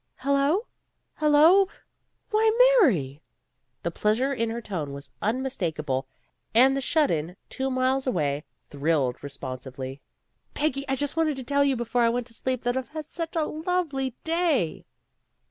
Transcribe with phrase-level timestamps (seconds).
[0.15, 0.65] "Hello
[1.17, 1.67] Hello
[2.31, 2.51] Why,
[2.81, 3.21] Mary!"
[3.83, 6.07] The pleas ure in her tone was unmistakable,
[6.55, 10.01] and the shut in, two miles away, thrilled responsively.
[10.55, 13.05] "Peggy, I just wanted to tell you before I went to sleep that I've had
[13.05, 14.85] such a lovely day."